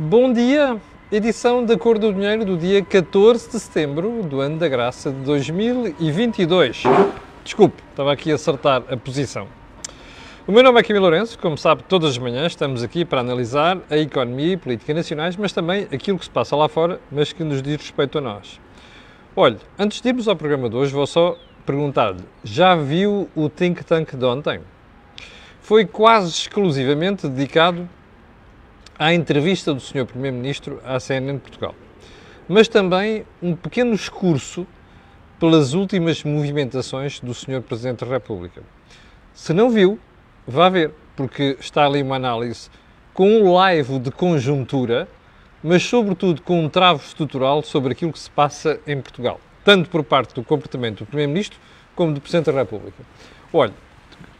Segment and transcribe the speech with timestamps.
[0.00, 4.68] Bom dia, edição da Cor do Dinheiro do dia 14 de setembro do ano da
[4.68, 6.84] graça de 2022.
[7.42, 9.48] Desculpe, estava aqui a acertar a posição.
[10.46, 13.78] O meu nome é Camilo Lourenço, como sabe, todas as manhãs estamos aqui para analisar
[13.90, 17.42] a economia e política nacionais, mas também aquilo que se passa lá fora, mas que
[17.42, 18.60] nos diz respeito a nós.
[19.34, 21.36] Olhe, antes de irmos ao programa de hoje, vou só
[21.66, 24.60] perguntar-lhe: já viu o Think Tank de ontem?
[25.60, 27.88] Foi quase exclusivamente dedicado
[28.98, 30.04] à entrevista do Sr.
[30.04, 31.74] Primeiro-Ministro à CNN Portugal,
[32.48, 34.66] mas também um pequeno escurso
[35.38, 37.62] pelas últimas movimentações do Sr.
[37.62, 38.62] Presidente da República.
[39.32, 40.00] Se não viu,
[40.46, 42.68] vá ver, porque está ali uma análise
[43.14, 45.08] com um live de conjuntura,
[45.62, 50.02] mas sobretudo com um travo estrutural sobre aquilo que se passa em Portugal, tanto por
[50.02, 51.58] parte do comportamento do Primeiro-Ministro
[51.94, 53.02] como do Presidente da República.
[53.52, 53.74] Olha,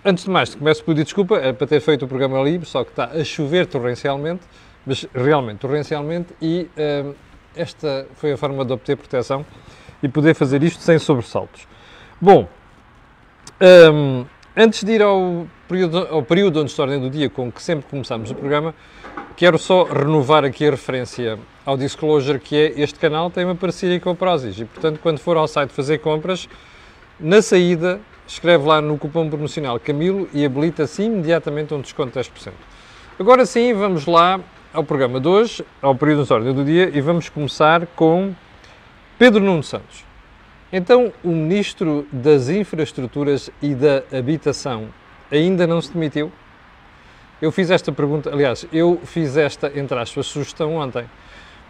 [0.09, 2.83] antes de mais, começo por pedir desculpa é para ter feito o programa livre, só
[2.83, 4.41] que está a chover torrencialmente,
[4.87, 6.67] mas realmente torrencialmente, e
[7.05, 7.15] hum,
[7.55, 9.45] esta foi a forma de obter proteção
[10.03, 11.69] e poder fazer isto sem sobressaltos.
[12.19, 12.49] Bom,
[13.61, 14.25] hum,
[14.57, 17.63] antes de ir ao período, ao período onde está a ordem do dia, com que
[17.63, 18.75] sempre começamos o programa,
[19.37, 24.01] quero só renovar aqui a referência ao Disclosure, que é este canal tem uma parceria
[24.01, 26.49] com a Prozis, e portanto, quando for ao site fazer compras,
[27.21, 32.53] na saída, escreve lá no cupom promocional Camilo e habilita-se imediatamente um desconto de 10%.
[33.19, 34.39] Agora sim, vamos lá
[34.73, 38.35] ao programa de hoje, ao período de ordem do dia, e vamos começar com
[39.19, 40.05] Pedro Nuno Santos.
[40.71, 44.89] Então, o Ministro das Infraestruturas e da Habitação
[45.33, 46.31] ainda não se demitiu?
[47.41, 51.09] Eu fiz esta pergunta, aliás, eu fiz esta, entre aspas, sugestão ontem,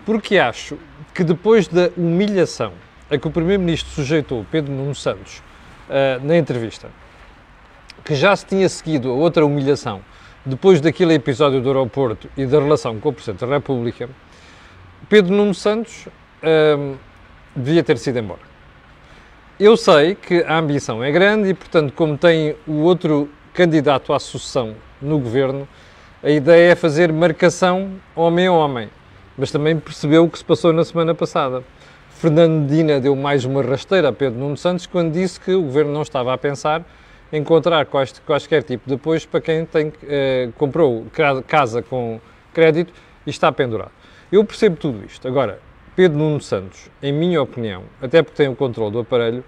[0.04, 0.76] porque acho
[1.14, 2.72] que depois da humilhação
[3.08, 5.42] a que o Primeiro-Ministro sujeitou Pedro Nuno Santos
[5.88, 6.88] uh, na entrevista,
[8.04, 10.02] que já se tinha seguido a outra humilhação
[10.44, 14.08] depois daquele episódio do aeroporto e da relação com o Presidente da República,
[15.08, 16.96] Pedro Nuno Santos uh,
[17.54, 18.40] devia ter sido embora.
[19.58, 24.18] Eu sei que a ambição é grande e, portanto, como tem o outro candidato à
[24.18, 25.68] sucessão no governo,
[26.22, 28.88] a ideia é fazer marcação homem a homem.
[29.36, 31.62] Mas também percebeu o que se passou na semana passada.
[32.18, 32.68] Fernando
[33.00, 36.34] deu mais uma rasteira a Pedro Nuno Santos quando disse que o governo não estava
[36.34, 36.84] a pensar
[37.32, 41.06] encontrar quaisquer tipo de apoios para quem tem, eh, comprou
[41.46, 42.20] casa com
[42.52, 42.92] crédito
[43.24, 43.92] e está pendurado.
[44.32, 45.28] Eu percebo tudo isto.
[45.28, 45.60] Agora,
[45.94, 49.44] Pedro Nuno Santos, em minha opinião, até porque tem o controle do aparelho,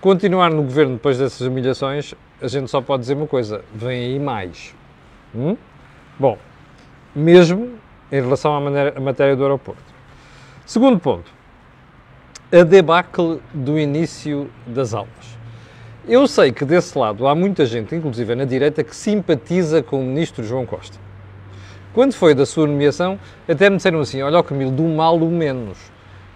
[0.00, 4.18] continuar no governo depois dessas humilhações, a gente só pode dizer uma coisa: vem aí
[4.20, 4.72] mais.
[5.34, 5.56] Hum?
[6.20, 6.38] Bom,
[7.12, 7.72] mesmo
[8.12, 9.82] em relação à, maneira, à matéria do aeroporto.
[10.64, 11.35] Segundo ponto
[12.52, 15.36] a debacle do início das aulas.
[16.08, 20.04] Eu sei que desse lado há muita gente, inclusive na direita, que simpatiza com o
[20.04, 20.96] ministro João Costa.
[21.92, 23.18] Quando foi da sua nomeação,
[23.48, 25.78] até me disseram assim: olha, Camilo, do mal o menos,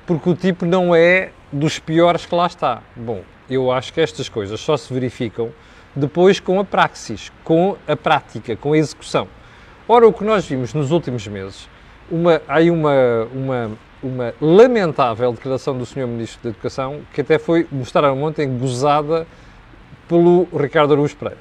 [0.06, 2.82] porque o tipo não é dos piores que lá está.
[2.96, 5.50] Bom, eu acho que estas coisas só se verificam
[5.94, 9.28] depois com a praxis, com a prática, com a execução.
[9.86, 11.68] Ora, o que nós vimos nos últimos meses,
[12.10, 13.70] uma, há aí uma, uma
[14.02, 16.06] uma lamentável declaração do Sr.
[16.06, 19.26] Ministro da Educação, que até foi, mostraram ontem, gozada
[20.08, 21.40] pelo Ricardo Araújo Pereira.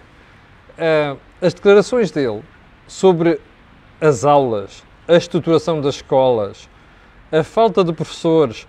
[0.78, 2.42] Uh, as declarações dele
[2.88, 3.40] sobre
[4.02, 6.70] as aulas, a estruturação das escolas,
[7.31, 8.68] a falta de professores,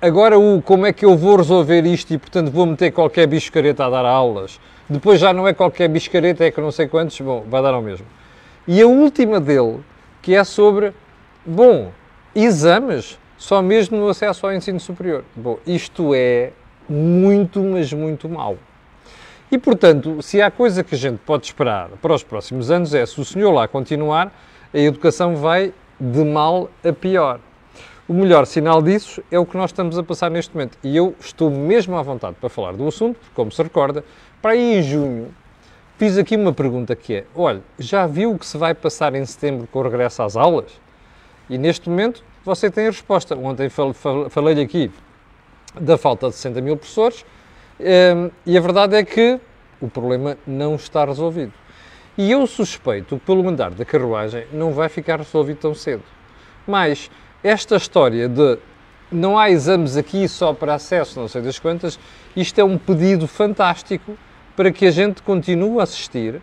[0.00, 3.84] agora o como é que eu vou resolver isto e, portanto, vou meter qualquer biscareta
[3.84, 7.44] a dar aulas, depois já não é qualquer biscareta, é que não sei quantos, bom,
[7.48, 8.06] vai dar ao mesmo.
[8.66, 9.80] E a última dele,
[10.22, 10.92] que é sobre,
[11.44, 11.90] bom,
[12.44, 15.24] exames só mesmo no acesso ao ensino superior.
[15.34, 16.52] Bom, isto é
[16.88, 18.58] muito, mas muito mau.
[19.50, 23.06] E, portanto, se há coisa que a gente pode esperar para os próximos anos é,
[23.06, 24.32] se o senhor lá continuar,
[24.74, 27.40] a educação vai de mal a pior.
[28.06, 30.76] O melhor sinal disso é o que nós estamos a passar neste momento.
[30.82, 34.04] E eu estou mesmo à vontade para falar do assunto, porque, como se recorda,
[34.42, 35.28] para aí em junho
[35.98, 39.24] fiz aqui uma pergunta que é: olha, já viu o que se vai passar em
[39.24, 40.80] setembro com o regresso às aulas?
[41.50, 43.36] E neste momento você tem a resposta.
[43.36, 43.68] Ontem
[44.30, 44.90] falei-lhe aqui
[45.78, 47.24] da falta de 60 mil professores
[47.78, 49.38] ehm, e a verdade é que
[49.80, 51.52] o problema não está resolvido.
[52.16, 56.02] E eu suspeito pelo andar da carruagem, não vai ficar resolvido tão cedo.
[56.66, 57.10] Mas
[57.44, 58.58] esta história de
[59.10, 61.98] não há exames aqui só para acesso, não sei das quantas,
[62.36, 64.18] isto é um pedido fantástico
[64.56, 66.42] para que a gente continue a assistir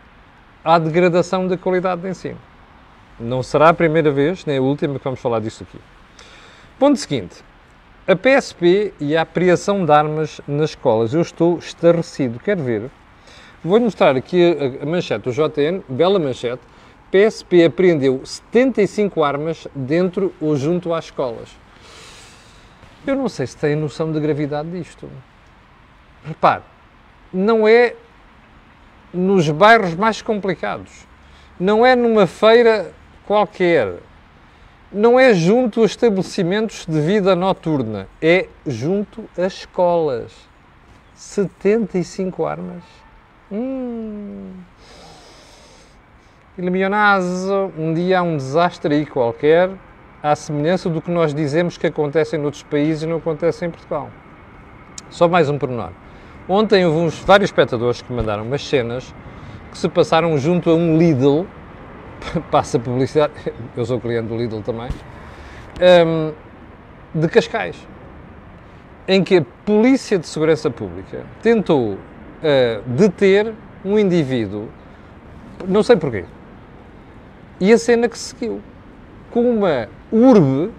[0.64, 2.40] à degradação da qualidade de ensino.
[3.20, 5.80] Não será a primeira vez, nem a última, que vamos falar disso aqui.
[6.78, 7.44] Ponto seguinte.
[8.08, 11.14] A PSP e a apreensão de armas nas escolas.
[11.14, 12.40] Eu estou estarrecido.
[12.40, 12.92] Quer ver?
[13.64, 16.62] Vou-lhe mostrar aqui a manchete do JN, bela manchete.
[17.10, 21.50] PSP apreendeu 75 armas dentro ou junto às escolas.
[23.08, 25.10] Eu não sei se têm noção da gravidade disto.
[26.26, 26.64] Repare,
[27.32, 27.96] não é
[29.14, 31.08] nos bairros mais complicados,
[31.60, 32.92] não é numa feira
[33.25, 33.95] qualquer,
[34.92, 40.31] não é junto a estabelecimentos de vida noturna, é junto a escolas.
[41.16, 42.83] 75 armas.
[43.51, 44.51] Hum.
[46.57, 49.69] Il milionazo, um dia há um desastre aí qualquer,
[50.24, 53.69] à semelhança do que nós dizemos que acontece em outros países e não acontece em
[53.69, 54.10] Portugal.
[55.10, 55.92] Só mais um pormenor.
[56.48, 59.13] Ontem houve uns, vários espectadores que mandaram umas cenas
[59.72, 61.45] que se passaram junto a um Lidl,
[62.51, 63.33] passa publicidade,
[63.75, 64.89] eu sou cliente do Lidl também,
[66.06, 66.33] um,
[67.19, 67.75] de Cascais,
[69.07, 71.98] em que a Polícia de Segurança Pública tentou uh,
[72.86, 74.69] deter um indivíduo,
[75.68, 76.25] não sei porquê,
[77.60, 78.62] e a cena que se seguiu,
[79.31, 80.72] com uma urbe,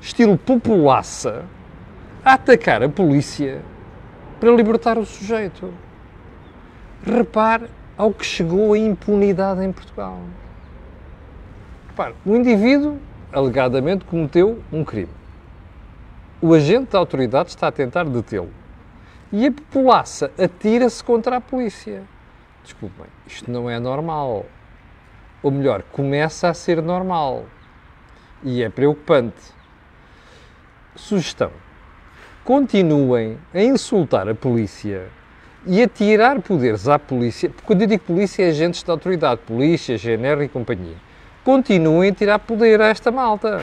[0.00, 1.44] estilo populaça,
[2.24, 3.62] a atacar a polícia
[4.38, 5.72] para libertar o sujeito.
[7.04, 7.66] Repare
[7.96, 10.20] ao que chegou a impunidade em Portugal.
[11.88, 12.98] Repare, o indivíduo
[13.32, 15.12] alegadamente cometeu um crime.
[16.40, 18.50] O agente da autoridade está a tentar detê-lo.
[19.32, 22.02] E a populaça atira-se contra a polícia.
[22.62, 24.44] Desculpem, isto não é normal.
[25.42, 27.44] Ou melhor, começa a ser normal.
[28.42, 29.54] E é preocupante.
[30.94, 31.50] Sugestão:
[32.44, 35.08] continuem a insultar a polícia
[35.66, 39.98] e a tirar poderes à polícia, quando eu digo polícia é agentes da autoridade, polícia,
[39.98, 40.94] GNR e companhia,
[41.44, 43.60] continuem a tirar poder a esta malta,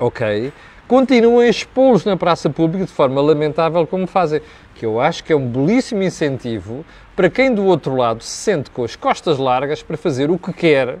[0.00, 0.52] ok?
[0.88, 4.40] Continuem a expô-los na praça pública de forma lamentável como fazem,
[4.74, 6.84] que eu acho que é um belíssimo incentivo
[7.14, 10.52] para quem do outro lado se sente com as costas largas para fazer o que
[10.52, 10.98] quer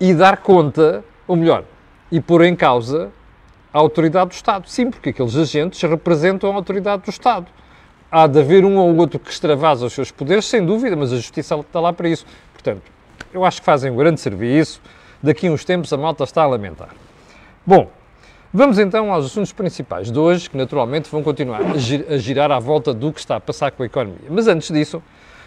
[0.00, 1.64] e dar conta, ou melhor,
[2.10, 3.10] e pôr em causa
[3.72, 4.68] a autoridade do Estado.
[4.68, 7.46] Sim, porque aqueles agentes representam a autoridade do Estado.
[8.10, 11.16] Há de haver um ou outro que extravasa os seus poderes, sem dúvida, mas a
[11.16, 12.24] justiça está lá para isso.
[12.52, 12.82] Portanto,
[13.32, 14.80] eu acho que fazem um grande serviço.
[15.22, 16.90] Daqui a uns tempos a malta está a lamentar.
[17.66, 17.90] Bom,
[18.52, 22.94] vamos então aos assuntos principais de hoje, que naturalmente vão continuar a girar à volta
[22.94, 24.28] do que está a passar com a economia.
[24.30, 25.02] Mas antes disso,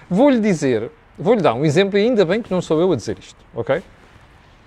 [0.10, 3.18] vou-lhe dizer, vou-lhe dar um exemplo, e ainda bem que não sou eu a dizer
[3.20, 3.82] isto, ok?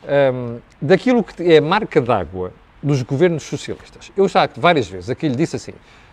[0.04, 2.52] Um, daquilo que é marca d'água
[2.82, 4.10] dos governos socialistas.
[4.16, 5.72] Eu já várias vezes aqui lhe disse assim: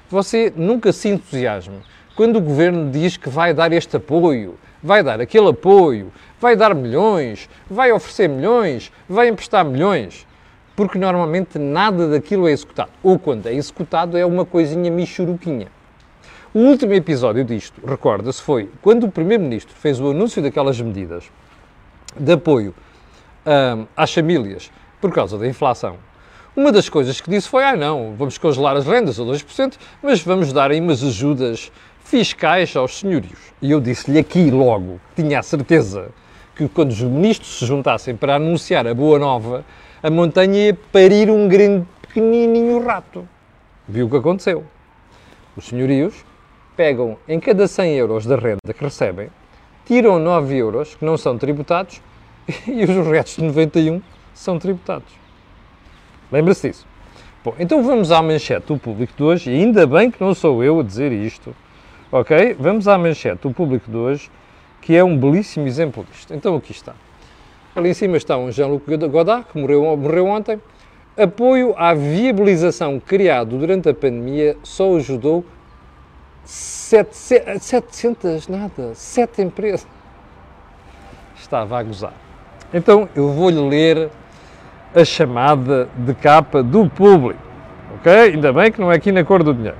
[0.10, 1.78] você nunca se entusiasme
[2.16, 6.76] quando o governo diz que vai dar este apoio, vai dar aquele apoio, vai dar
[6.76, 10.28] milhões, vai oferecer milhões, vai emprestar milhões,
[10.76, 12.92] porque normalmente nada daquilo é executado.
[13.02, 15.68] Ou quando é executado é uma coisinha michuruquinha.
[16.54, 21.32] O último episódio disto, recorda-se, foi quando o Primeiro-Ministro fez o anúncio daquelas medidas
[22.20, 22.74] de apoio
[23.46, 26.09] hum, às famílias por causa da inflação
[26.60, 30.22] uma das coisas que disse foi: ah, não, vamos congelar as rendas a 2%, mas
[30.22, 31.72] vamos dar aí umas ajudas
[32.04, 33.40] fiscais aos senhorios.
[33.62, 36.10] E eu disse-lhe aqui logo, tinha a certeza
[36.58, 39.64] que quando os ministros se juntassem para anunciar a boa nova,
[40.04, 43.26] a montanha ia parir um grande pequenininho rato.
[43.88, 44.66] Viu o que aconteceu?
[45.56, 46.26] Os senhorios
[46.76, 49.30] pegam em cada 100 euros da renda que recebem,
[49.86, 52.02] tiram 9 euros que não são tributados
[52.68, 54.02] e os restos de 91
[54.34, 55.29] são tributados.
[56.32, 56.88] Lembra-se disso?
[57.44, 60.64] Bom, então vamos à manchete do público de hoje, e ainda bem que não sou
[60.64, 61.56] eu a dizer isto,
[62.12, 62.56] ok?
[62.60, 64.30] Vamos à manchete do público de hoje,
[64.82, 66.34] que é um belíssimo exemplo disto.
[66.34, 66.94] Então aqui está.
[67.76, 70.62] Ali em cima está um Jean-Luc Godard, que morreu, morreu ontem.
[71.18, 75.46] Apoio à viabilização criado durante a pandemia só ajudou
[76.46, 79.88] 700, 700 nada, 7 empresas.
[81.38, 82.14] Estava a gozar.
[82.74, 84.10] Então eu vou-lhe ler
[84.94, 87.40] a chamada de capa do público.
[87.96, 88.12] Ok?
[88.12, 89.78] Ainda bem que não é aqui na cor do dinheiro.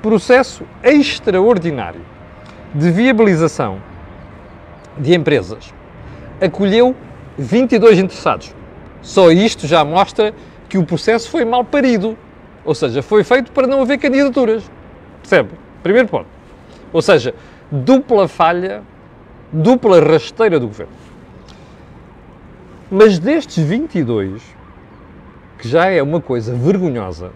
[0.00, 2.00] Processo extraordinário
[2.74, 3.78] de viabilização
[4.98, 5.72] de empresas
[6.40, 6.94] acolheu
[7.38, 8.54] 22 interessados.
[9.00, 10.34] Só isto já mostra
[10.68, 12.16] que o processo foi mal parido.
[12.64, 14.68] Ou seja, foi feito para não haver candidaturas.
[15.20, 15.50] Percebe?
[15.82, 16.26] Primeiro ponto.
[16.92, 17.34] Ou seja,
[17.70, 18.82] dupla falha,
[19.52, 20.92] dupla rasteira do governo.
[22.94, 24.42] Mas destes 22,
[25.56, 27.30] que já é uma coisa vergonhosa,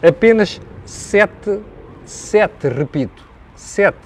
[0.00, 1.58] apenas 7,
[2.04, 3.24] 7, repito,
[3.56, 3.98] 7,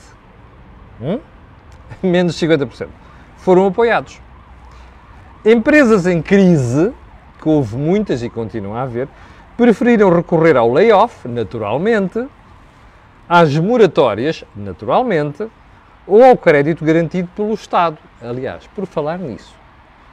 [0.98, 1.20] hum?
[2.02, 2.88] menos de 50%,
[3.36, 4.18] foram apoiados.
[5.44, 6.90] Empresas em crise,
[7.38, 9.08] que houve muitas e continua a haver,
[9.58, 12.26] preferiram recorrer ao layoff, naturalmente,
[13.28, 15.46] às moratórias, naturalmente,
[16.06, 19.54] ou ao crédito garantido pelo Estado, aliás, por falar nisso,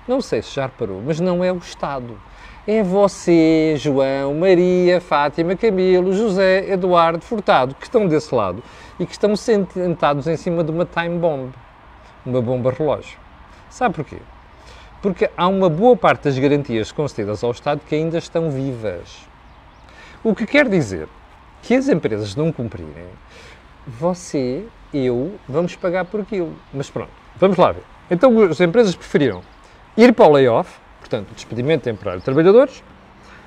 [0.07, 2.19] não sei se já reparou, mas não é o Estado.
[2.67, 8.63] É você, João, Maria, Fátima, Camilo, José, Eduardo, Furtado, que estão desse lado
[8.99, 11.53] e que estão sentados em cima de uma time bomb,
[12.25, 13.17] uma bomba relógio.
[13.69, 14.17] Sabe porquê?
[15.01, 19.27] Porque há uma boa parte das garantias concedidas ao Estado que ainda estão vivas.
[20.23, 21.07] O que quer dizer
[21.61, 23.07] que as empresas não cumprirem,
[23.85, 26.53] você, eu, vamos pagar por aquilo.
[26.73, 27.83] Mas pronto, vamos lá ver.
[28.09, 29.41] Então as empresas preferiram
[29.95, 30.69] ir para o layoff,
[30.99, 32.83] portanto, despedimento temporário de trabalhadores,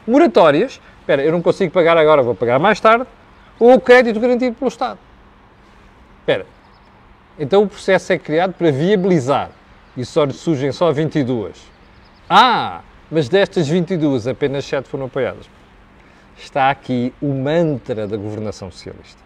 [0.06, 3.06] moratórias, espera, eu não consigo pagar agora, vou pagar mais tarde,
[3.58, 4.98] ou crédito garantido pelo Estado.
[6.20, 6.46] Espera,
[7.38, 9.50] então o processo é criado para viabilizar
[9.96, 11.56] e só surgem só 22.
[12.28, 15.48] Ah, mas destas 22 apenas 7 foram apoiadas.
[16.36, 19.24] Está aqui o mantra da governação socialista.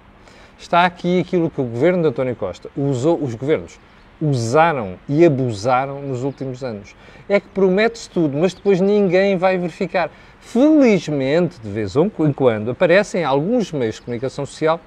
[0.58, 3.78] Está aqui aquilo que o governo de António Costa usou, os governos
[4.20, 6.94] usaram e abusaram nos últimos anos.
[7.28, 10.10] É que promete-se tudo, mas depois ninguém vai verificar.
[10.40, 14.80] Felizmente, de vez em quando, aparecem alguns meios de comunicação social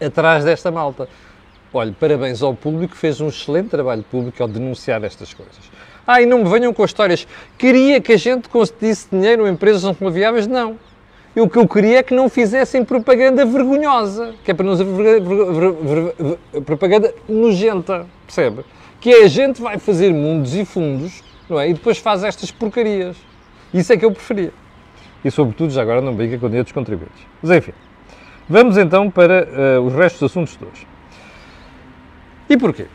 [0.00, 1.08] atrás desta malta.
[1.72, 5.70] Olha, parabéns ao público fez um excelente trabalho público ao denunciar estas coisas.
[6.06, 7.26] Ah, e não me venham com histórias.
[7.58, 10.46] Queria que a gente conseguisse dinheiro em empresas não confiáveis?
[10.46, 10.78] Não.
[11.36, 14.86] O que eu queria é que não fizessem propaganda vergonhosa, que é para não dizer
[16.64, 18.64] propaganda nojenta, percebe?
[18.98, 21.68] Que é a gente vai fazer mundos e fundos, não é?
[21.68, 23.18] E depois faz estas porcarias.
[23.72, 24.50] Isso é que eu preferia.
[25.22, 27.20] E sobretudo, já agora não brinca com dinheiro dos contribuintes.
[27.42, 27.72] Mas enfim,
[28.48, 29.46] vamos então para
[29.78, 30.86] uh, os restos dos assuntos de hoje.
[32.48, 32.86] E porquê?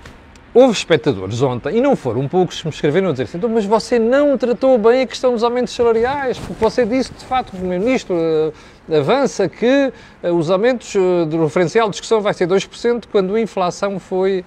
[0.54, 3.64] Houve espectadores ontem, e não foram poucos que me escreveram a dizer assim, então, mas
[3.64, 7.56] você não tratou bem a questão dos aumentos salariais, porque você disse, de facto, o
[7.56, 8.54] Primeiro-Ministro uh,
[8.94, 13.40] avança que uh, os aumentos uh, do referencial de discussão vai ser 2%, quando a
[13.40, 14.44] inflação foi,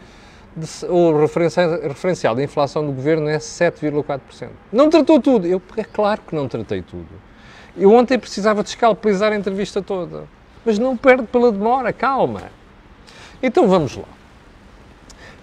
[0.54, 4.48] de, o referencial, referencial da inflação do Governo é 7,4%.
[4.70, 5.46] Não tratou tudo.
[5.46, 7.08] Eu, é claro que não tratei tudo.
[7.74, 10.24] Eu ontem precisava descalpelizar a entrevista toda.
[10.66, 12.42] Mas não perde pela demora, calma.
[13.42, 14.13] Então vamos lá.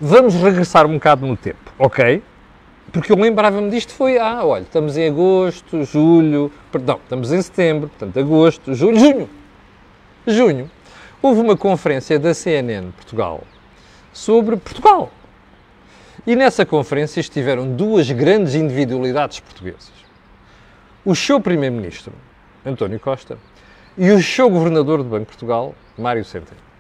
[0.04, 2.24] Vamos regressar um bocado no tempo, ok?
[2.92, 7.88] Porque eu lembrava-me disto foi, ah, olha, estamos em agosto, julho, perdão, estamos em setembro,
[7.88, 9.30] portanto, agosto, julho, junho.
[10.26, 10.72] Junho.
[11.22, 13.44] Houve uma conferência da CNN Portugal
[14.12, 15.12] sobre Portugal.
[16.26, 19.92] E nessa conferência estiveram duas grandes individualidades portuguesas.
[21.06, 22.12] O seu primeiro-ministro,
[22.66, 23.38] António Costa,
[23.96, 26.71] e o seu governador do Banco de Portugal, Mário Centeno.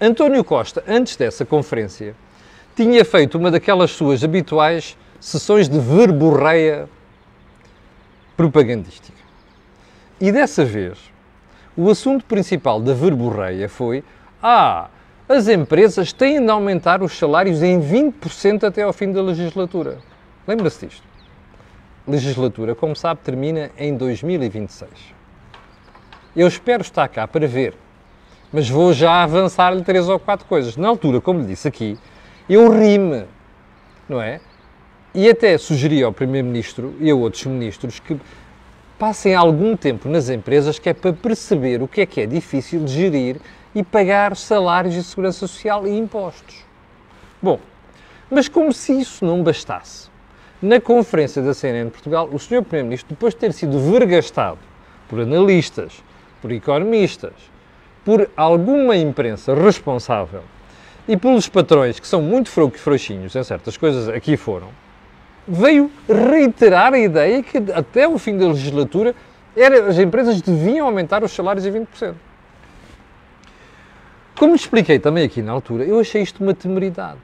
[0.00, 2.14] António Costa, antes dessa conferência,
[2.76, 6.88] tinha feito uma daquelas suas habituais sessões de verborreia
[8.36, 9.18] propagandística.
[10.20, 10.98] E dessa vez,
[11.76, 14.04] o assunto principal da verborreia foi:
[14.40, 14.88] ah,
[15.28, 19.98] as empresas têm de aumentar os salários em 20% até ao fim da legislatura.
[20.46, 21.02] Lembra-se disto?
[22.06, 24.90] Legislatura, como sabe, termina em 2026.
[26.36, 27.74] Eu espero estar cá para ver
[28.52, 30.76] mas vou já avançar-lhe três ou quatro coisas.
[30.76, 31.98] Na altura, como lhe disse aqui,
[32.48, 33.24] eu ri-me,
[34.08, 34.40] não é?
[35.14, 38.18] E até sugeri ao Primeiro-Ministro e a outros ministros que
[38.98, 42.84] passem algum tempo nas empresas que é para perceber o que é que é difícil
[42.84, 43.36] de gerir
[43.74, 46.64] e pagar salários de segurança social e impostos.
[47.40, 47.60] Bom,
[48.30, 50.08] mas como se isso não bastasse,
[50.60, 52.62] na conferência da CNN Portugal, o Sr.
[52.62, 54.58] Primeiro-Ministro, depois de ter sido vergastado
[55.08, 56.02] por analistas,
[56.42, 57.32] por economistas,
[58.04, 60.42] por alguma imprensa responsável
[61.06, 64.68] e pelos patrões que são muito frouxinhos em certas coisas, aqui foram,
[65.46, 69.14] veio reiterar a ideia que até o fim da legislatura
[69.56, 72.14] era, as empresas deviam aumentar os salários em 20%.
[74.38, 77.18] Como expliquei também aqui na altura, eu achei isto uma temeridade.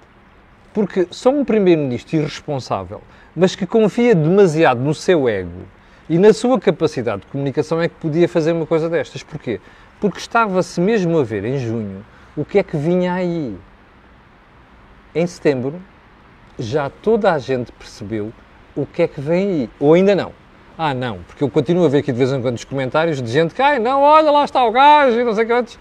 [0.72, 3.00] Porque só um primeiro-ministro irresponsável,
[3.36, 5.62] mas que confia demasiado no seu ego
[6.08, 9.22] e na sua capacidade de comunicação é que podia fazer uma coisa destas.
[9.22, 9.60] Porquê?
[10.04, 12.04] Porque estava-se mesmo a ver em junho
[12.36, 13.56] o que é que vinha aí.
[15.14, 15.80] Em setembro,
[16.58, 18.30] já toda a gente percebeu
[18.76, 19.70] o que é que vem aí.
[19.80, 20.32] Ou ainda não.
[20.76, 23.30] Ah, não, porque eu continuo a ver aqui de vez em quando os comentários de
[23.30, 25.78] gente que, ai, não, olha, lá está o gajo e não sei quantos.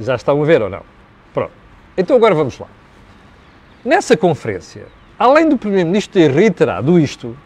[0.00, 0.82] Já estão a ver ou não?
[1.34, 1.52] Pronto.
[1.98, 2.68] Então agora vamos lá.
[3.84, 4.86] Nessa conferência,
[5.18, 7.36] além do Primeiro-Ministro ter reiterado isto,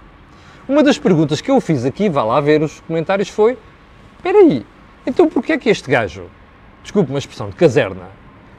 [0.69, 3.59] uma das perguntas que eu fiz aqui, vá lá ver os comentários, foi:
[4.19, 4.65] espera aí,
[5.09, 6.25] então porquê é que este gajo,
[6.83, 8.09] desculpe uma expressão de caserna,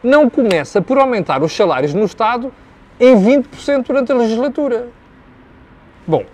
[0.03, 2.51] não começa por aumentar os salários no Estado
[2.99, 4.89] em 20% durante a legislatura?
[6.07, 6.25] Bom,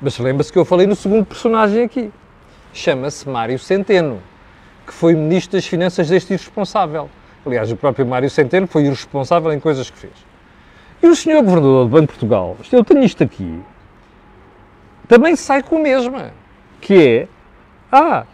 [0.00, 2.12] mas lembra-se que eu falei no segundo personagem aqui.
[2.72, 4.20] Chama-se Mário Centeno,
[4.86, 7.08] que foi Ministro das Finanças deste irresponsável.
[7.46, 10.12] Aliás, o próprio Mário Centeno foi irresponsável em coisas que fez.
[11.02, 13.62] E o senhor Governador do Banco de Portugal, eu tenho isto aqui,
[15.06, 16.32] também sai com a mesma,
[16.80, 17.28] que é,
[17.92, 18.24] ah,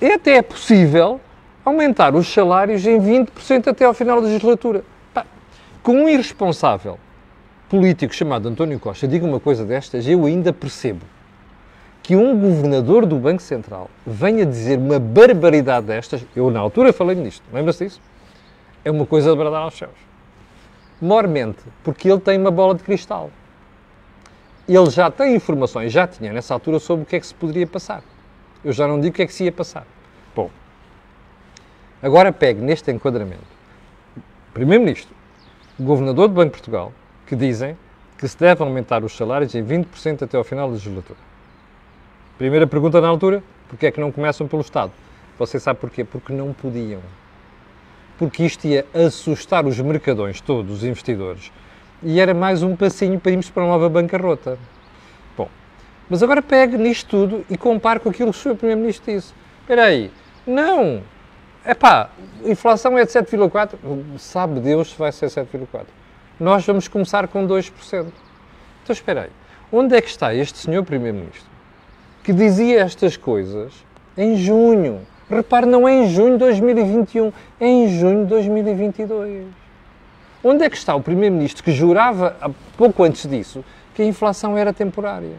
[0.00, 1.20] é até possível
[1.64, 4.84] aumentar os salários em 20% até ao final da legislatura.
[5.12, 5.26] Pá,
[5.82, 6.98] com um irresponsável
[7.68, 11.04] político chamado António Costa diga uma coisa destas, eu ainda percebo
[12.02, 17.14] que um governador do Banco Central venha dizer uma barbaridade destas, eu na altura falei
[17.14, 18.00] nisto, lembra-se disso?
[18.84, 19.92] É uma coisa de bradar aos céus.
[21.00, 23.30] Mormente, porque ele tem uma bola de cristal.
[24.66, 27.66] Ele já tem informações, já tinha nessa altura sobre o que é que se poderia
[27.66, 28.02] passar.
[28.68, 29.86] Eu já não digo o que é que se ia passar.
[30.36, 30.50] Bom,
[32.02, 33.40] agora pegue neste enquadramento.
[34.52, 35.14] Primeiro-Ministro,
[35.80, 36.92] Governador do Banco de Portugal,
[37.26, 37.78] que dizem
[38.18, 41.18] que se deve aumentar os salários em 20% até ao final da legislatura.
[42.36, 44.92] Primeira pergunta na altura, porque é que não começam pelo Estado?
[45.38, 46.04] Você sabe porquê?
[46.04, 47.00] Porque não podiam.
[48.18, 51.50] Porque isto ia assustar os mercadões todos, os investidores,
[52.02, 54.58] e era mais um passinho para irmos para uma nova bancarrota.
[56.08, 58.56] Mas agora pegue nisto tudo e compare com aquilo que o Sr.
[58.56, 59.34] Primeiro-Ministro disse.
[59.60, 60.10] Espera aí,
[60.46, 61.02] não,
[61.64, 62.10] é pá,
[62.44, 63.76] inflação é de 7,4,
[64.18, 65.86] sabe Deus se vai ser 7,4
[66.38, 67.72] nós vamos começar com 2%.
[67.92, 69.30] Então espera aí,
[69.72, 71.48] onde é que está este senhor Primeiro-Ministro
[72.22, 73.72] que dizia estas coisas
[74.16, 75.00] em junho?
[75.28, 79.46] Repare, não é em junho de 2021, é em junho de 2022.
[80.42, 82.36] Onde é que está o Primeiro-Ministro que jurava,
[82.76, 85.36] pouco antes disso, que a inflação era temporária?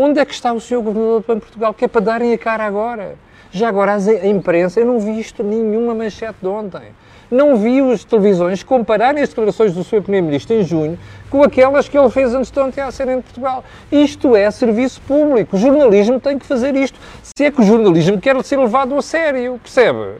[0.00, 2.32] Onde é que está o senhor Governador do Banco de Portugal, que é para darem
[2.32, 3.16] a cara agora?
[3.50, 6.94] Já agora a imprensa, eu não vi isto nenhuma manchete de ontem
[7.30, 10.02] não vi as televisões compararem as declarações do Sr.
[10.02, 13.62] Primeiro-Ministro em junho com aquelas que ele fez antes de ontem a ser em Portugal.
[13.92, 15.56] Isto é serviço público.
[15.56, 16.98] O jornalismo tem que fazer isto.
[17.22, 20.16] Se é que o jornalismo quer ser levado a sério, percebe?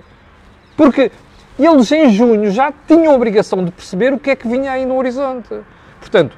[0.77, 1.11] Porque
[1.59, 4.85] eles em junho já tinham a obrigação de perceber o que é que vinha aí
[4.85, 5.49] no horizonte.
[5.99, 6.37] Portanto,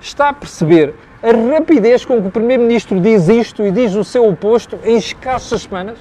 [0.00, 4.28] está a perceber a rapidez com que o Primeiro-Ministro diz isto e diz o seu
[4.28, 5.96] oposto em escassas semanas?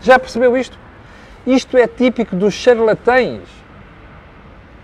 [0.00, 0.78] Já percebeu isto?
[1.44, 3.42] Isto é típico dos charlatães.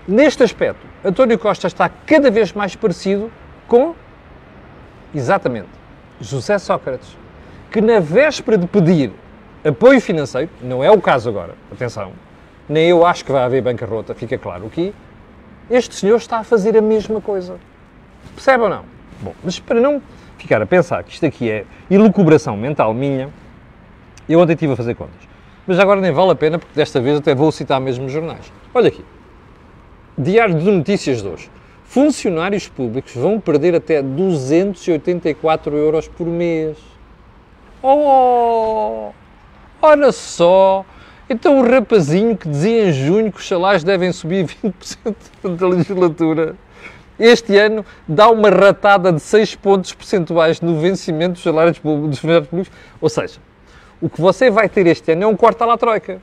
[0.09, 3.31] Neste aspecto, António Costa está cada vez mais parecido
[3.69, 3.95] com,
[5.15, 5.69] exatamente,
[6.21, 7.17] José Sócrates,
[7.71, 9.13] que na véspera de pedir
[9.65, 12.13] apoio financeiro, não é o caso agora, atenção,
[12.69, 14.93] nem eu acho que vai haver bancarrota, fica claro aqui,
[15.71, 17.59] este senhor está a fazer a mesma coisa.
[18.35, 18.94] Percebe ou não?
[19.25, 20.03] Bom, mas para não
[20.37, 23.31] ficar a pensar que isto aqui é ilucubração mental minha,
[24.29, 25.17] eu ontem estive a fazer contas.
[25.67, 28.53] Mas agora nem vale a pena, porque desta vez até vou citar mesmo jornais.
[28.75, 29.03] Olha aqui.
[30.19, 31.51] Diário de Notícias de hoje.
[31.85, 36.77] Funcionários públicos vão perder até 284 euros por mês.
[37.83, 39.11] Oh!
[39.81, 40.85] Olha só!
[41.31, 45.15] Então o rapazinho que dizia em junho que os salários devem subir 20%
[45.57, 46.57] da legislatura,
[47.25, 52.49] este ano dá uma ratada de 6 pontos percentuais no vencimento dos salários dos funcionários
[52.49, 52.73] públicos.
[53.01, 53.41] Ou seja,
[54.01, 56.21] o que você vai ter este ano é um corte à la troika.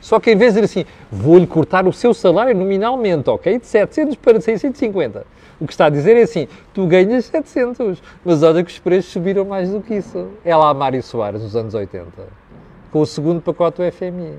[0.00, 3.66] Só que em vez de dizer assim, vou-lhe cortar o seu salário nominalmente, ok, de
[3.66, 5.26] 700 para 650.
[5.58, 9.10] O que está a dizer é assim, tu ganhas 700, mas olha que os preços
[9.10, 10.28] subiram mais do que isso.
[10.44, 12.06] É lá a Mário Soares, nos anos 80,
[12.92, 14.38] com o segundo pacote do FMI.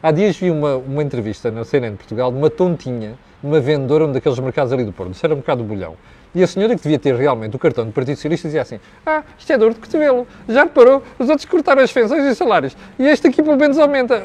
[0.00, 4.06] Há dias vi uma, uma entrevista na CNN de Portugal de uma tontinha, uma vendedora
[4.06, 5.96] um daqueles mercados ali do Porto, isso era um bocado bolhão.
[6.34, 9.22] E a senhora que devia ter realmente o cartão do Partido Socialista dizia assim: Ah,
[9.38, 11.02] isto é dor de cotovelo, já reparou?
[11.18, 12.74] Os outros cortaram as pensões e os salários.
[12.98, 14.22] E este aqui pelo menos aumenta.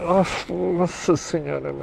[0.50, 1.76] Oh, nossa Senhora,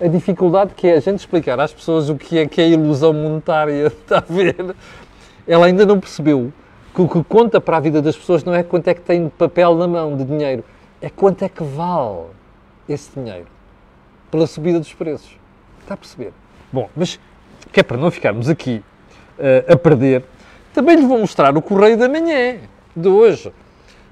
[0.00, 3.12] a dificuldade que é a gente explicar às pessoas o que é que é ilusão
[3.12, 4.76] monetária, está a ver?
[5.48, 6.52] Ela ainda não percebeu
[6.94, 9.24] que o que conta para a vida das pessoas não é quanto é que tem
[9.24, 10.64] de papel na mão, de dinheiro,
[11.00, 12.26] é quanto é que vale
[12.88, 13.46] esse dinheiro
[14.30, 15.36] pela subida dos preços.
[15.80, 16.32] Está a perceber?
[16.72, 17.18] Bom, mas
[17.72, 18.82] que é para não ficarmos aqui
[19.38, 20.22] uh, a perder,
[20.72, 22.56] também lhe vou mostrar o Correio da Manhã
[22.94, 23.50] de hoje.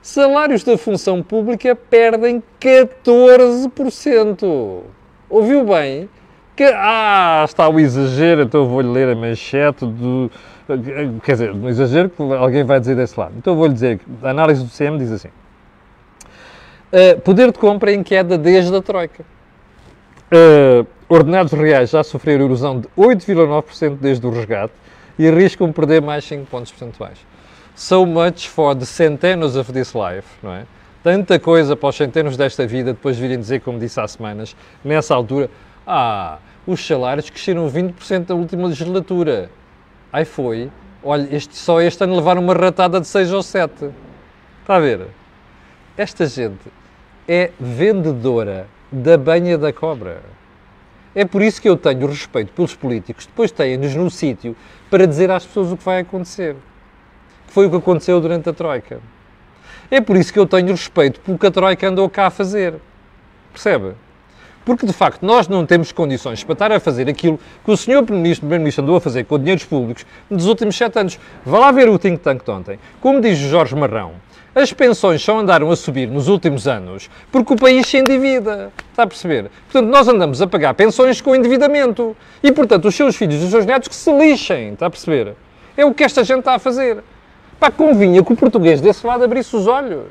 [0.02, 4.82] Salários da função pública perdem 14%.
[5.28, 6.08] Ouviu bem?
[6.56, 10.28] Que, ah, está o exagero, então vou-lhe ler a manchete do.
[11.22, 13.34] Quer dizer, no exagero que alguém vai dizer desse lado.
[13.36, 18.36] Então vou-lhe dizer a análise do CM diz assim: uh, poder de compra em queda
[18.36, 19.24] desde a Troika.
[20.32, 24.74] Uh, ordenados reais já sofreram erosão de 8,9% desde o resgate
[25.18, 27.18] e arriscam perder mais 5 pontos percentuais.
[27.74, 30.66] So much for the centenos of this life, não é?
[31.02, 35.14] Tanta coisa para os centenos desta vida, depois virem dizer, como disse há semanas, nessa
[35.14, 35.48] altura,
[35.86, 39.50] ah, os salários cresceram 20% da última legislatura.
[40.12, 40.70] Aí foi,
[41.02, 43.90] olha, este, só este ano levaram uma ratada de 6 ou 7.
[44.60, 45.06] Está a ver?
[45.96, 46.70] Esta gente
[47.26, 50.20] é vendedora da banha da cobra.
[51.18, 54.54] É por isso que eu tenho respeito pelos políticos, depois têm-nos no sítio
[54.88, 56.54] para dizer às pessoas o que vai acontecer.
[57.48, 59.00] Que foi o que aconteceu durante a Troika.
[59.90, 62.74] É por isso que eu tenho respeito pelo que a Troika andou cá a fazer.
[63.52, 63.94] Percebe?
[64.64, 68.04] Porque, de facto, nós não temos condições para estar a fazer aquilo que o Sr.
[68.04, 71.18] Primeiro-Ministro andou a fazer com dinheiros públicos nos últimos sete anos.
[71.44, 72.78] Vá lá ver o think tank de ontem.
[73.00, 74.12] Como diz Jorge Marrão,
[74.54, 78.72] as pensões só andaram a subir nos últimos anos porque o país se endivida.
[78.90, 79.50] Está a perceber?
[79.70, 82.16] Portanto, nós andamos a pagar pensões com endividamento.
[82.42, 84.72] E, portanto, os seus filhos e os seus netos que se lixem.
[84.72, 85.34] Está a perceber?
[85.76, 87.02] É o que esta gente está a fazer.
[87.60, 90.08] Pá, convinha que o português desse lado abrisse os olhos.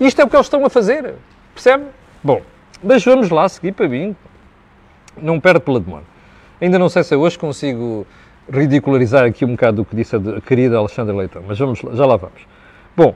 [0.00, 1.14] Isto é o que eles estão a fazer.
[1.54, 1.84] Percebe?
[2.22, 2.42] Bom.
[2.82, 4.14] Mas vamos lá seguir para mim.
[5.20, 6.04] Não perde pela demora.
[6.60, 8.06] Ainda não sei se hoje consigo
[8.50, 12.16] ridicularizar aqui um bocado do que disse a querida Alexandra Leitão, mas vamos, já lá
[12.16, 12.40] vamos.
[12.96, 13.14] Bom,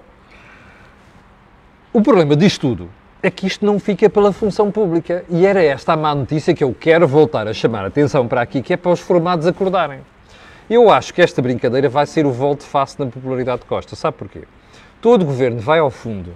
[1.93, 2.89] o problema disto tudo
[3.23, 6.65] é que isto não fica pela função pública e era esta a má notícia que
[6.65, 10.01] eu quero voltar a chamar a atenção para aqui, que é para os formados acordarem.
[10.71, 13.95] Eu acho que esta brincadeira vai ser o volte-face na popularidade de Costa.
[13.95, 14.45] Sabe porquê?
[15.03, 16.33] Todo governo vai ao fundo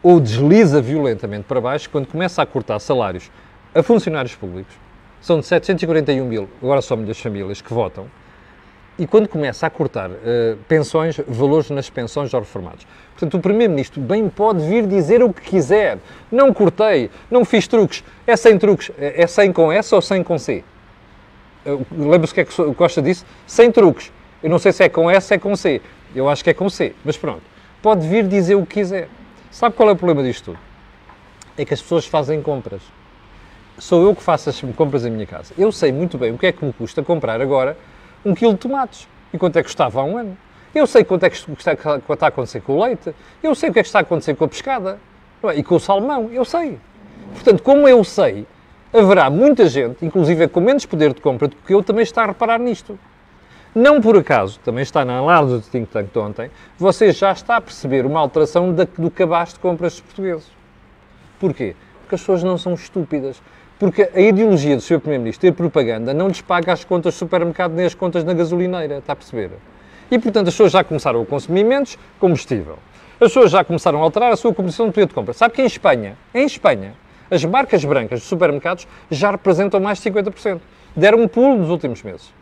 [0.00, 3.32] ou desliza violentamente para baixo quando começa a cortar salários
[3.74, 4.74] a funcionários públicos.
[5.20, 8.06] São de 741 mil, agora só das famílias que votam,
[8.98, 12.86] e quando começa a cortar uh, pensões, valores nas pensões aos reformados.
[13.12, 15.98] Portanto, o Primeiro-Ministro bem pode vir dizer o que quiser.
[16.30, 18.04] Não cortei, não fiz truques.
[18.26, 18.90] É sem truques.
[18.98, 20.62] É, é sem com S ou sem com C?
[21.66, 23.24] Uh, Lembra-se o que é que Costa disse?
[23.46, 24.12] Sem truques.
[24.42, 25.80] Eu não sei se é com S ou é com C.
[26.14, 27.42] Eu acho que é com C, mas pronto.
[27.82, 29.08] Pode vir dizer o que quiser.
[29.50, 30.58] Sabe qual é o problema disto tudo?
[31.56, 32.82] É que as pessoas fazem compras.
[33.78, 35.52] Sou eu que faço as compras em minha casa.
[35.58, 37.76] Eu sei muito bem o que é que me custa comprar agora
[38.24, 40.36] um quilo de tomates e quanto é que custava há um ano.
[40.74, 43.14] Eu sei quanto é que está, a acontecer com o leite.
[43.42, 44.98] Eu sei o que é que está a acontecer com a pescada
[45.44, 45.56] é?
[45.56, 46.30] e com o salmão.
[46.32, 46.78] Eu sei.
[47.32, 48.46] Portanto, como eu sei,
[48.92, 52.26] haverá muita gente, inclusive com menos poder de compra do que eu, também está a
[52.26, 52.98] reparar nisto.
[53.74, 57.56] Não por acaso, também está na análise do think tank de ontem, você já está
[57.56, 60.48] a perceber uma alteração da, do cabaz de compras dos portugueses.
[61.40, 61.74] Porquê?
[62.02, 63.42] Porque as pessoas não são estúpidas.
[63.78, 65.00] Porque a ideologia do Sr.
[65.00, 68.98] Primeiro-Ministro ter propaganda não lhes paga as contas do supermercado nem as contas na gasolineira,
[68.98, 69.50] está a perceber?
[70.10, 72.78] E, portanto, as pessoas já começaram a consumir menos combustível.
[73.14, 75.32] As pessoas já começaram a alterar a sua composição de poder de compra.
[75.32, 76.94] Sabe que em Espanha, em Espanha,
[77.30, 80.60] as marcas brancas dos supermercados já representam mais de 50%.
[80.94, 82.32] Deram um pulo nos últimos meses.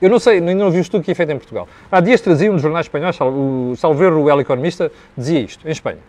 [0.00, 1.68] Eu não sei, ainda não vi o estudo que é feito em Portugal.
[1.90, 5.70] Há dias trazia um dos jornais espanhóis, o Salveiro, o El Economista, dizia isto, em
[5.70, 6.00] Espanha.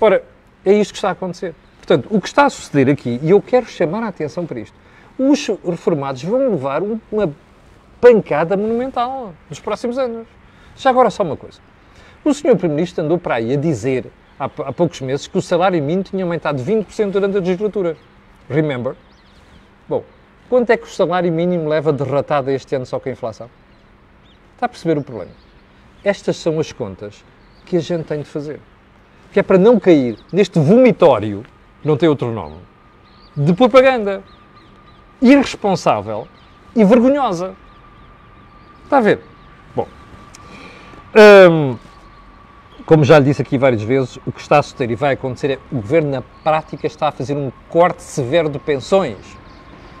[0.00, 0.22] Ora,
[0.64, 1.54] é isto que está a acontecer.
[1.82, 4.74] Portanto, o que está a suceder aqui, e eu quero chamar a atenção para isto,
[5.18, 7.32] os reformados vão levar uma
[8.00, 10.26] pancada monumental nos próximos anos.
[10.76, 11.58] Já agora só uma coisa.
[12.24, 14.06] O senhor Primeiro-Ministro andou para aí a dizer,
[14.38, 17.96] há, há poucos meses, que o salário mínimo tinha aumentado 20% durante a legislatura.
[18.48, 18.94] Remember?
[19.88, 20.04] Bom,
[20.52, 23.48] Quanto é que o salário mínimo leva derratada este ano só com a inflação?
[24.52, 25.32] Está a perceber o problema?
[26.04, 27.24] Estas são as contas
[27.64, 28.60] que a gente tem de fazer.
[29.32, 31.42] Que é para não cair neste vomitório,
[31.84, 32.56] não tem outro nome,
[33.36, 34.22] de propaganda
[35.20, 36.26] irresponsável
[36.74, 37.54] e vergonhosa.
[38.84, 39.20] Está a ver?
[39.74, 39.86] Bom,
[41.50, 41.76] hum,
[42.84, 45.52] como já lhe disse aqui várias vezes, o que está a suceder e vai acontecer
[45.52, 49.42] é o governo na prática está a fazer um corte severo de pensões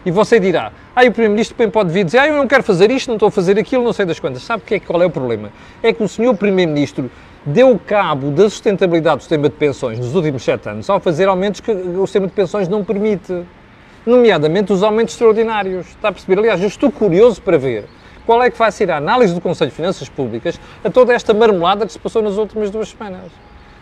[0.04, 2.90] e você dirá, ah, o Primeiro-Ministro bem pode vir dizer, ah, eu não quero fazer
[2.90, 4.42] isto, não estou a fazer aquilo, não sei das quantas.
[4.42, 5.52] Sabe que é, qual é o problema?
[5.80, 7.08] É que o senhor Primeiro-Ministro
[7.44, 11.60] deu cabo da sustentabilidade do sistema de pensões nos últimos sete anos ao fazer aumentos
[11.60, 13.42] que o sistema de pensões não permite.
[14.04, 15.86] Nomeadamente os aumentos extraordinários.
[15.88, 16.38] Está a perceber?
[16.38, 17.84] Aliás, eu estou curioso para ver
[18.26, 21.32] qual é que vai ser a análise do Conselho de Finanças Públicas a toda esta
[21.32, 23.30] marmelada que se passou nas últimas duas semanas.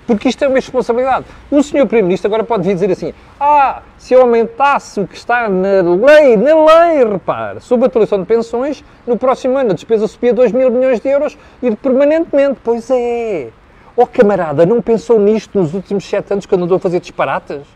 [0.07, 1.27] Porque isto é uma responsabilidade.
[1.51, 5.49] O senhor Primeiro-Ministro agora pode vir dizer assim: ah, se eu aumentasse o que está
[5.49, 10.09] na lei, na lei, repare, sobre a atualização de pensões, no próximo ano a despesa
[10.09, 12.59] subia 2 mil milhões de euros e permanentemente.
[12.63, 13.49] Pois é.
[13.97, 17.67] Oh, camarada, não pensou nisto nos últimos sete anos quando andou a fazer disparatas?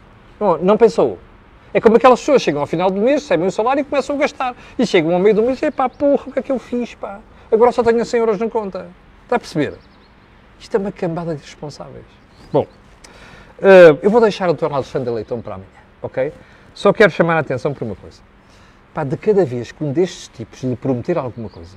[0.40, 1.18] Não, não pensou.
[1.72, 4.18] É como aquelas pessoas chegam ao final do mês, recebem o salário e começam a
[4.20, 4.54] gastar.
[4.78, 6.94] E chegam ao meio do mês e pá, porra, o que é que eu fiz,
[6.94, 7.18] pá?
[7.50, 8.86] Agora só tenho 100 euros na conta.
[9.24, 9.74] Está a perceber?
[10.58, 12.04] Isto é uma cambada de responsáveis.
[12.52, 14.72] Bom, uh, eu vou deixar o Dr.
[14.72, 15.68] Alexandre Leitão para amanhã,
[16.02, 16.32] ok?
[16.74, 18.20] Só quero chamar a atenção para uma coisa.
[18.92, 21.76] Pá, de cada vez que um destes tipos lhe prometer alguma coisa,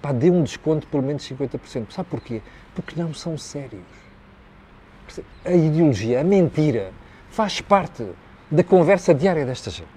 [0.00, 1.90] pá, dê um desconto de pelo menos 50%.
[1.90, 2.42] Sabe porquê?
[2.74, 3.82] Porque não são sérios.
[5.44, 6.92] A ideologia, a mentira,
[7.30, 8.06] faz parte
[8.50, 9.88] da conversa diária desta gente.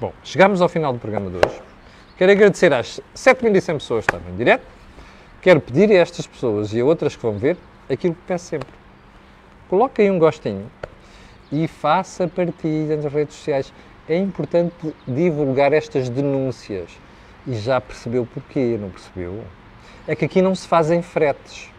[0.00, 1.62] Bom, chegamos ao final do programa de hoje.
[2.16, 4.75] Quero agradecer às 7.100 pessoas que estavam em direto.
[5.46, 7.56] Quero pedir a estas pessoas e a outras que vão ver
[7.88, 8.68] aquilo que peço sempre
[9.68, 10.68] coloque aí um gostinho
[11.52, 13.72] e faça partilha nas redes sociais.
[14.08, 16.90] é importante divulgar estas denúncias.
[17.46, 19.44] E já percebeu porquê, não percebeu?
[20.08, 21.70] É que aqui não se fazem fretes.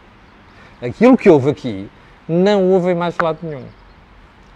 [0.82, 1.89] Aquilo que houve aqui
[2.25, 3.65] não houve em mais lado nenhum.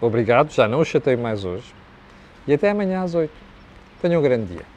[0.00, 1.74] Obrigado, já não o chatei mais hoje.
[2.46, 3.30] E até amanhã às 8.
[4.00, 4.71] Tenham um grande dia.